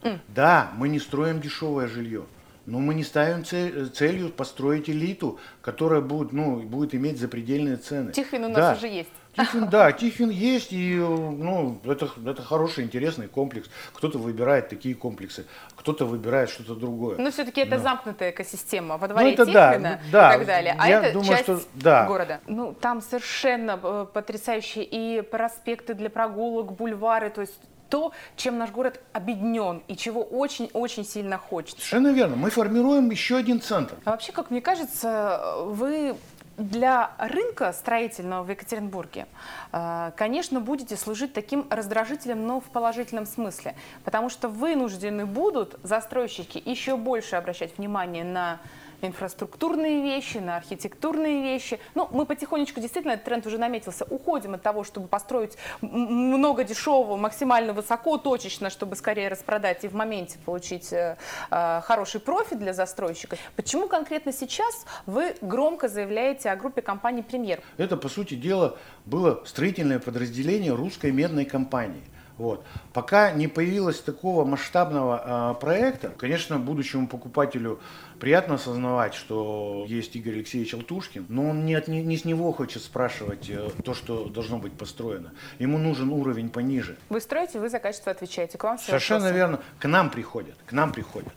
Mm. 0.02 0.18
Да, 0.28 0.72
мы 0.76 0.88
не 0.88 0.98
строим 0.98 1.40
дешевое 1.40 1.86
жилье. 1.86 2.24
Но 2.66 2.78
мы 2.78 2.94
не 2.94 3.02
ставим 3.02 3.44
цель, 3.44 3.88
целью 3.90 4.30
построить 4.30 4.88
элиту, 4.88 5.38
которая 5.60 6.00
будет, 6.00 6.32
ну, 6.32 6.60
будет 6.60 6.94
иметь 6.94 7.18
запредельные 7.18 7.76
цены. 7.76 8.12
Тихвин 8.12 8.44
у 8.44 8.48
нас 8.48 8.56
да. 8.56 8.72
уже 8.74 8.86
есть. 8.86 9.10
Тихвин, 9.34 9.68
да, 9.68 9.92
Тихвин 9.92 10.28
есть, 10.28 10.72
и 10.72 10.94
ну, 10.94 11.80
это, 11.84 12.08
это 12.26 12.42
хороший, 12.42 12.84
интересный 12.84 13.28
комплекс. 13.28 13.68
Кто-то 13.94 14.18
выбирает 14.18 14.68
такие 14.68 14.94
комплексы, 14.94 15.46
кто-то 15.74 16.04
выбирает 16.04 16.50
что-то 16.50 16.74
другое. 16.74 17.16
Но 17.18 17.30
все-таки 17.30 17.62
это 17.62 17.76
Но. 17.76 17.82
замкнутая 17.82 18.30
экосистема 18.30 18.98
во 18.98 19.08
дворе 19.08 19.28
ну, 19.28 19.32
это 19.32 19.46
Тихвина 19.46 20.00
да, 20.12 20.28
да, 20.28 20.34
и 20.34 20.38
так 20.38 20.46
далее. 20.46 20.76
А 20.78 20.88
я 20.88 21.00
это 21.00 21.12
думаю, 21.14 21.28
часть 21.28 21.44
что, 21.44 21.60
да. 21.74 22.06
города. 22.06 22.40
Ну, 22.46 22.74
там 22.74 23.00
совершенно 23.00 23.80
э, 23.82 24.06
потрясающие 24.12 24.84
и 24.84 25.22
проспекты 25.22 25.94
для 25.94 26.10
прогулок, 26.10 26.72
бульвары, 26.72 27.30
то 27.30 27.40
есть 27.40 27.58
то, 27.92 28.12
чем 28.36 28.56
наш 28.56 28.70
город 28.70 29.02
объединен 29.12 29.82
и 29.86 29.96
чего 29.98 30.22
очень-очень 30.22 31.04
сильно 31.04 31.36
хочется. 31.36 31.76
Совершенно 31.76 32.08
верно. 32.08 32.36
Мы 32.36 32.48
формируем 32.48 33.10
еще 33.10 33.36
один 33.36 33.60
центр. 33.60 33.96
А 34.06 34.12
вообще, 34.12 34.32
как 34.32 34.50
мне 34.50 34.62
кажется, 34.62 35.56
вы 35.66 36.16
для 36.56 37.10
рынка 37.18 37.70
строительного 37.74 38.44
в 38.44 38.50
Екатеринбурге, 38.50 39.26
э, 39.72 40.12
конечно, 40.16 40.60
будете 40.60 40.96
служить 40.96 41.34
таким 41.34 41.66
раздражителем, 41.68 42.46
но 42.46 42.60
в 42.60 42.64
положительном 42.64 43.26
смысле, 43.26 43.74
потому 44.04 44.30
что 44.30 44.48
вынуждены 44.48 45.26
будут 45.26 45.78
застройщики 45.82 46.62
еще 46.64 46.96
больше 46.96 47.36
обращать 47.36 47.76
внимание 47.76 48.24
на 48.24 48.58
инфраструктурные 49.02 50.02
вещи, 50.02 50.38
на 50.38 50.56
архитектурные 50.56 51.42
вещи. 51.42 51.78
Ну, 51.94 52.08
мы 52.12 52.24
потихонечку, 52.24 52.80
действительно, 52.80 53.12
этот 53.12 53.24
тренд 53.24 53.46
уже 53.46 53.58
наметился, 53.58 54.04
уходим 54.08 54.54
от 54.54 54.62
того, 54.62 54.84
чтобы 54.84 55.08
построить 55.08 55.56
много 55.80 56.64
дешевого, 56.64 57.16
максимально 57.16 57.72
высоко, 57.72 58.16
точечно, 58.16 58.70
чтобы 58.70 58.96
скорее 58.96 59.28
распродать 59.28 59.84
и 59.84 59.88
в 59.88 59.94
моменте 59.94 60.38
получить 60.44 60.92
э, 60.92 61.16
э, 61.50 61.80
хороший 61.82 62.20
профит 62.20 62.58
для 62.58 62.72
застройщика. 62.72 63.36
Почему 63.56 63.88
конкретно 63.88 64.32
сейчас 64.32 64.86
вы 65.06 65.34
громко 65.40 65.88
заявляете 65.88 66.50
о 66.50 66.56
группе 66.56 66.82
компании 66.82 67.22
«Премьер»? 67.22 67.60
Это, 67.76 67.96
по 67.96 68.08
сути 68.08 68.34
дела, 68.34 68.78
было 69.04 69.42
строительное 69.44 69.98
подразделение 69.98 70.72
русской 70.74 71.10
медной 71.10 71.44
компании. 71.44 72.04
Вот. 72.38 72.64
Пока 72.92 73.32
не 73.32 73.48
появилось 73.48 74.00
такого 74.00 74.44
масштабного 74.44 75.54
э, 75.54 75.60
проекта, 75.60 76.10
конечно, 76.16 76.58
будущему 76.58 77.06
покупателю 77.06 77.80
приятно 78.18 78.54
осознавать, 78.54 79.14
что 79.14 79.84
есть 79.88 80.16
Игорь 80.16 80.34
Алексеевич 80.34 80.74
Алтушкин, 80.74 81.26
но 81.28 81.50
он 81.50 81.64
не, 81.64 81.74
от, 81.74 81.88
не, 81.88 82.02
не 82.02 82.16
с 82.16 82.24
него 82.24 82.52
хочет 82.52 82.82
спрашивать 82.82 83.50
э, 83.50 83.68
то, 83.84 83.94
что 83.94 84.26
должно 84.26 84.58
быть 84.58 84.72
построено. 84.72 85.32
Ему 85.58 85.78
нужен 85.78 86.10
уровень 86.10 86.48
пониже. 86.48 86.96
Вы 87.08 87.20
строите, 87.20 87.60
вы 87.60 87.68
за 87.68 87.78
качество 87.78 88.12
отвечаете. 88.12 88.58
К 88.58 88.64
вам 88.64 88.78
все 88.78 88.86
Совершенно 88.86 89.24
вопросы. 89.26 89.36
верно. 89.36 89.60
К 89.78 89.88
нам 89.88 90.10
приходят, 90.10 90.56
к 90.66 90.72
нам 90.72 90.92
приходят 90.92 91.32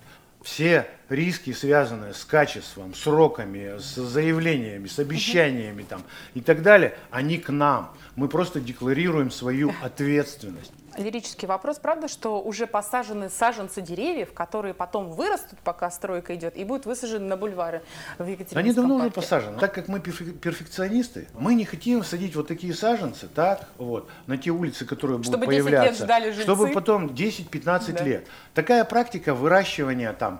все 0.45 0.87
риски, 1.09 1.53
связанные 1.53 2.13
с 2.13 2.25
качеством, 2.25 2.93
сроками, 2.93 3.77
с 3.77 3.95
заявлениями, 3.95 4.87
с 4.87 4.99
обещаниями 4.99 5.83
там, 5.83 6.03
и 6.33 6.41
так 6.41 6.61
далее, 6.61 6.95
они 7.11 7.37
к 7.37 7.49
нам. 7.49 7.91
Мы 8.15 8.27
просто 8.27 8.59
декларируем 8.59 9.31
свою 9.31 9.73
ответственность 9.81 10.71
лирический 10.97 11.47
вопрос. 11.47 11.79
Правда, 11.79 12.07
что 12.07 12.41
уже 12.41 12.67
посажены 12.67 13.29
саженцы 13.29 13.81
деревьев, 13.81 14.33
которые 14.33 14.73
потом 14.73 15.11
вырастут, 15.11 15.59
пока 15.59 15.89
стройка 15.91 16.35
идет, 16.35 16.55
и 16.57 16.63
будут 16.63 16.85
высажены 16.85 17.25
на 17.25 17.37
бульвары 17.37 17.81
в 18.17 18.27
Екатеринбургском 18.27 18.57
Они 18.57 18.73
давно 18.73 18.99
парке? 18.99 19.07
уже 19.07 19.13
посажены. 19.13 19.59
Так 19.59 19.73
как 19.73 19.87
мы 19.87 19.99
перфекционисты, 19.99 21.27
мы 21.33 21.55
не 21.55 21.65
хотим 21.65 22.03
садить 22.03 22.35
вот 22.35 22.47
такие 22.47 22.73
саженцы, 22.73 23.27
так, 23.27 23.67
вот, 23.77 24.09
на 24.27 24.37
те 24.37 24.51
улицы, 24.51 24.85
которые 24.85 25.17
будут 25.17 25.33
чтобы 25.33 25.45
появляться. 25.45 25.89
10 25.89 25.99
лет 25.99 26.05
ждали 26.05 26.25
жильцы. 26.31 26.43
Чтобы 26.43 26.67
потом 26.69 27.07
10-15 27.07 27.91
да. 27.91 28.03
лет. 28.03 28.27
Такая 28.53 28.83
практика 28.85 29.33
выращивания 29.33 30.13
там 30.13 30.37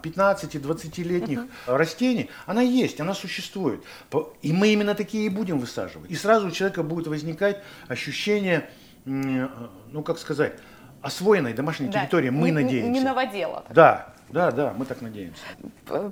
15-20-летних 0.58 1.40
uh-huh. 1.40 1.78
растений, 1.78 2.30
она 2.46 2.62
есть, 2.62 3.00
она 3.00 3.14
существует. 3.14 3.84
И 4.42 4.54
мы 4.54 4.70
именно 4.70 4.96
такие 4.96 5.26
и 5.26 5.30
будем 5.30 5.60
высаживать. 5.60 6.12
И 6.12 6.16
сразу 6.16 6.48
у 6.48 6.52
человека 6.52 6.84
будет 6.84 7.08
возникать 7.08 7.62
ощущение 7.88 8.70
ну 9.06 10.04
как 10.04 10.18
сказать, 10.18 10.54
освоенной 11.02 11.54
домашней 11.54 11.88
да, 11.88 12.02
территории, 12.02 12.30
мы 12.30 12.48
не, 12.48 12.52
надеемся. 12.52 12.90
Не 12.90 13.02
новодела. 13.02 13.64
Да, 13.70 14.15
да, 14.36 14.52
да, 14.52 14.74
мы 14.76 14.86
так 14.86 15.02
надеемся. 15.02 15.42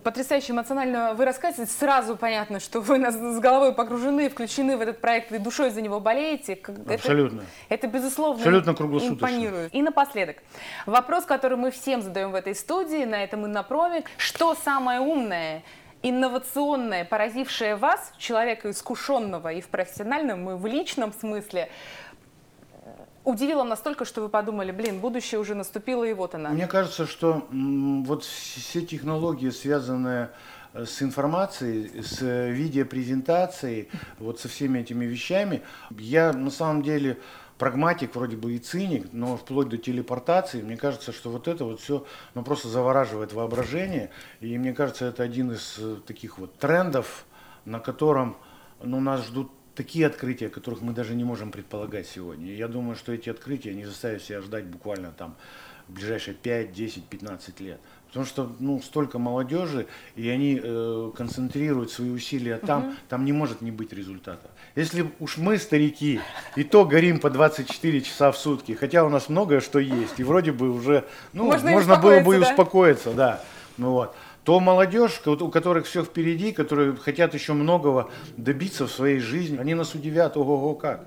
Потрясающе 0.01 0.53
эмоционально 0.53 1.13
вы 1.13 1.25
рассказываете. 1.25 1.73
Сразу 1.73 2.15
понятно, 2.15 2.61
что 2.61 2.79
вы 2.79 2.97
нас 2.97 3.15
с 3.15 3.39
головой 3.41 3.73
погружены, 3.73 4.29
включены 4.29 4.77
в 4.77 4.81
этот 4.81 5.01
проект 5.01 5.33
и 5.33 5.39
душой 5.39 5.71
за 5.71 5.81
него 5.81 5.99
болеете. 5.99 6.57
Абсолютно. 6.87 7.41
Это, 7.67 7.85
это 7.85 7.87
безусловно, 7.87 8.37
Абсолютно 8.37 8.75
круглосуточно. 8.75 9.25
импонирует. 9.25 9.75
И 9.75 9.81
напоследок, 9.81 10.37
вопрос, 10.85 11.25
который 11.25 11.57
мы 11.57 11.69
всем 11.69 12.01
задаем 12.01 12.31
в 12.31 12.35
этой 12.35 12.55
студии, 12.55 13.03
на 13.03 13.21
этом 13.21 13.45
иннопроме. 13.45 14.05
Что 14.15 14.55
самое 14.55 15.01
умное 15.01 15.61
инновационное, 16.01 17.03
поразившее 17.03 17.75
вас, 17.75 18.13
человека 18.17 18.69
искушенного 18.69 19.51
и 19.51 19.59
в 19.59 19.67
профессиональном, 19.67 20.49
и 20.49 20.53
в 20.55 20.65
личном 20.65 21.11
смысле, 21.13 21.69
удивило 23.23 23.63
настолько, 23.63 24.05
что 24.05 24.21
вы 24.21 24.29
подумали, 24.29 24.71
блин, 24.71 24.99
будущее 24.99 25.39
уже 25.39 25.55
наступило, 25.55 26.03
и 26.03 26.13
вот 26.13 26.35
она? 26.35 26.49
Мне 26.49 26.67
кажется, 26.67 27.05
что 27.05 27.45
вот 27.51 28.23
все 28.23 28.81
технологии, 28.81 29.49
связанные 29.49 30.31
э, 30.73 30.85
с 30.85 31.01
информацией, 31.01 32.01
с 32.01 32.21
видеопрезентацией, 32.21 33.89
вот 34.19 34.39
со 34.39 34.47
всеми 34.47 34.79
этими 34.79 35.05
вещами, 35.05 35.61
я 35.91 36.33
на 36.33 36.51
самом 36.51 36.83
деле 36.83 37.17
прагматик, 37.57 38.15
вроде 38.15 38.35
бы 38.35 38.53
и 38.53 38.59
циник, 38.59 39.13
но 39.13 39.37
вплоть 39.37 39.69
до 39.69 39.77
телепортации, 39.77 40.61
мне 40.61 40.77
кажется, 40.77 41.11
что 41.11 41.29
вот 41.29 41.47
это 41.47 41.65
вот 41.65 41.79
все, 41.79 42.05
ну, 42.33 42.43
просто 42.43 42.67
завораживает 42.67 43.33
воображение, 43.33 44.09
и 44.41 44.57
мне 44.57 44.73
кажется, 44.73 45.05
это 45.05 45.23
один 45.23 45.51
из 45.51 45.75
э, 45.77 45.97
таких 46.05 46.37
вот 46.37 46.57
трендов, 46.57 47.25
на 47.65 47.79
котором 47.79 48.35
ну, 48.81 48.99
нас 48.99 49.25
ждут 49.25 49.51
такие 49.75 50.07
открытия, 50.07 50.49
которых 50.49 50.81
мы 50.81 50.93
даже 50.93 51.15
не 51.15 51.23
можем 51.23 51.51
предполагать 51.51 52.07
сегодня. 52.07 52.51
И 52.51 52.55
я 52.55 52.67
думаю, 52.67 52.95
что 52.95 53.11
эти 53.11 53.29
открытия 53.29 53.73
не 53.73 53.85
заставят 53.85 54.23
себя 54.23 54.41
ждать 54.41 54.65
буквально 54.65 55.11
там 55.11 55.35
в 55.87 55.93
ближайшие 55.93 56.33
5, 56.35 56.73
10, 56.73 57.05
15 57.05 57.59
лет. 57.59 57.79
Потому 58.07 58.27
что 58.27 58.55
ну, 58.59 58.79
столько 58.79 59.17
молодежи, 59.17 59.87
и 60.15 60.29
они 60.29 60.61
э, 60.63 61.11
концентрируют 61.17 61.91
свои 61.91 62.11
усилия 62.11 62.59
там, 62.59 62.89
угу. 62.89 62.93
там 63.09 63.25
не 63.25 63.31
может 63.31 63.61
не 63.61 63.71
быть 63.71 63.91
результата. 63.91 64.51
Если 64.75 65.09
уж 65.19 65.37
мы, 65.37 65.57
старики, 65.57 66.19
и 66.55 66.63
то 66.63 66.85
горим 66.85 67.19
по 67.19 67.31
24 67.31 68.01
часа 68.01 68.31
в 68.31 68.37
сутки, 68.37 68.73
хотя 68.73 69.03
у 69.03 69.09
нас 69.09 69.29
многое 69.29 69.61
что 69.61 69.79
есть, 69.79 70.19
и 70.19 70.23
вроде 70.23 70.51
бы 70.51 70.69
уже 70.69 71.05
ну, 71.33 71.45
можно, 71.45 71.71
можно 71.71 71.95
было 71.95 72.19
бы 72.19 72.35
и 72.35 72.39
да? 72.39 72.51
успокоиться, 72.51 73.13
да. 73.13 73.43
Ну, 73.77 73.91
вот 73.91 74.15
то 74.43 74.59
молодежь, 74.59 75.21
у 75.25 75.49
которых 75.49 75.87
все 75.87 76.03
впереди, 76.03 76.51
которые 76.51 76.95
хотят 76.95 77.33
еще 77.33 77.53
многого 77.53 78.09
добиться 78.35 78.87
в 78.87 78.91
своей 78.91 79.19
жизни, 79.19 79.57
они 79.57 79.73
нас 79.73 79.95
удивят, 79.95 80.35
ого-го 80.35 80.75
как. 80.75 81.05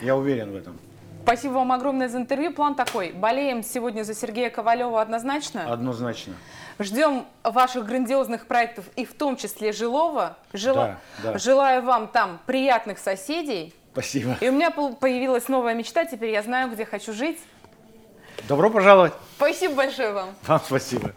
Я 0.00 0.16
уверен 0.16 0.52
в 0.52 0.56
этом. 0.56 0.78
Спасибо 1.22 1.52
вам 1.52 1.72
огромное 1.72 2.08
за 2.08 2.16
интервью. 2.16 2.52
План 2.52 2.74
такой. 2.74 3.12
Болеем 3.12 3.62
сегодня 3.62 4.02
за 4.02 4.14
Сергея 4.14 4.48
Ковалева 4.48 5.00
однозначно? 5.02 5.70
Однозначно. 5.70 6.34
Ждем 6.78 7.26
ваших 7.44 7.84
грандиозных 7.84 8.46
проектов 8.46 8.86
и 8.96 9.04
в 9.04 9.12
том 9.12 9.36
числе 9.36 9.72
жилого. 9.72 10.38
Жила... 10.54 10.98
Да, 11.22 11.32
да. 11.32 11.38
Желаю 11.38 11.82
вам 11.82 12.08
там 12.08 12.40
приятных 12.46 12.98
соседей. 12.98 13.74
Спасибо. 13.92 14.38
И 14.40 14.48
у 14.48 14.52
меня 14.52 14.70
появилась 14.70 15.48
новая 15.48 15.74
мечта. 15.74 16.06
Теперь 16.06 16.30
я 16.30 16.42
знаю, 16.42 16.70
где 16.70 16.86
хочу 16.86 17.12
жить. 17.12 17.38
Добро 18.48 18.70
пожаловать. 18.70 19.12
Спасибо 19.36 19.74
большое 19.74 20.12
вам. 20.12 20.30
Вам 20.46 20.60
спасибо. 20.64 21.12